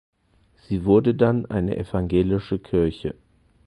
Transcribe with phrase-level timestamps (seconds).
[0.67, 3.13] Sie wurde dann eine evangelische Kirche.